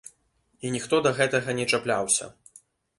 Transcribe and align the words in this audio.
І 0.69 0.71
ніхто 0.77 0.95
да 1.09 1.13
гэтага 1.21 1.57
не 1.61 1.71
чапляўся. 1.75 2.35